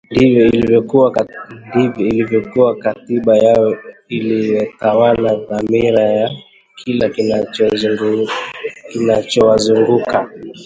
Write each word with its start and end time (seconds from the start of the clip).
Ndiyo 1.75 2.05
iliyokuwa 2.09 2.75
katiba 2.79 3.37
yao, 3.37 3.75
iliyotawala 4.07 5.35
dhamira 5.35 5.99
ya 6.03 6.29
kila 6.75 7.09
kilichowazunguka 8.89 10.29